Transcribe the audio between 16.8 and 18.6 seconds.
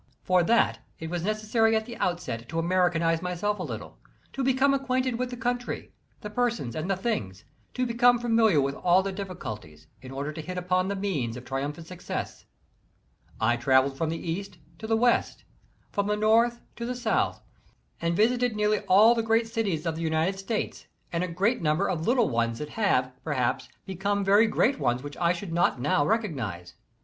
the South, and visited